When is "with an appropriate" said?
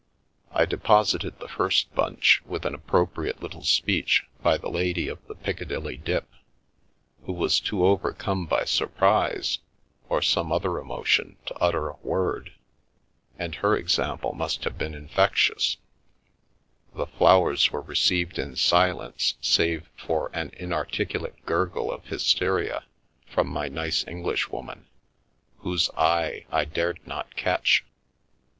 2.47-3.39